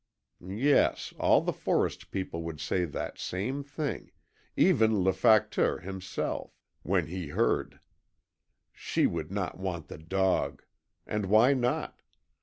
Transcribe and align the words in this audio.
Yes, 0.43 1.13
all 1.19 1.41
the 1.41 1.53
forest 1.53 2.09
people 2.09 2.41
would 2.41 2.59
say 2.59 2.85
that 2.85 3.19
same 3.19 3.63
thing 3.63 4.09
even 4.57 5.03
LE 5.03 5.11
FACTEUR 5.13 5.77
himself, 5.81 6.57
when 6.81 7.05
he 7.05 7.27
heard. 7.27 7.79
SHE 8.73 9.05
WOULD 9.05 9.31
NOT 9.31 9.59
WANT 9.59 9.89
THE 9.89 9.99
DOG! 9.99 10.63
And 11.05 11.27
why 11.27 11.53
not? 11.53 12.01